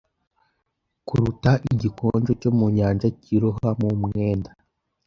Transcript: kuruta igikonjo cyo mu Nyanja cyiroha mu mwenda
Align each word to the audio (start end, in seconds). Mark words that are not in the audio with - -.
kuruta 1.07 1.51
igikonjo 1.73 2.31
cyo 2.41 2.51
mu 2.57 2.67
Nyanja 2.75 3.07
cyiroha 3.21 3.69
mu 3.81 3.89
mwenda 4.03 4.49